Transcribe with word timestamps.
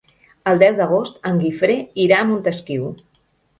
El 0.51 0.55
deu 0.63 0.77
d'agost 0.79 1.19
en 1.33 1.37
Guifré 1.43 1.77
irà 2.07 2.19
a 2.25 2.29
Montesquiu. 2.33 2.91